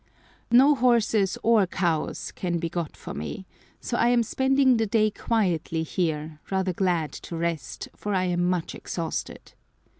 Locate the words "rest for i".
7.37-8.23